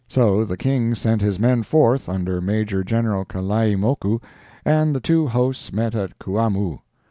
So 0.07 0.43
the 0.45 0.57
King 0.57 0.95
sent 0.95 1.21
his 1.21 1.37
men 1.39 1.61
forth 1.61 2.09
under 2.09 2.41
Major 2.41 2.83
General 2.83 3.23
Kalaimoku 3.23 4.19
and 4.65 4.95
the 4.95 4.99
two 4.99 5.27
hosts 5.27 5.71
met 5.71 5.93
at 5.93 6.17
Kuamoo. 6.17 6.79